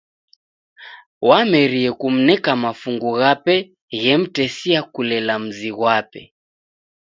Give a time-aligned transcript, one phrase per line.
[1.27, 3.55] Wamerie kumneka mafungu ghape
[4.01, 6.21] ghemtesia kulela mzi ghwape.